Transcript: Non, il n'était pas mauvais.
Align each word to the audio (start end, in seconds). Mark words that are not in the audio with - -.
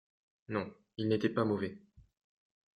Non, 0.47 0.67
il 0.97 1.09
n'était 1.09 1.29
pas 1.29 1.45
mauvais. 1.45 1.77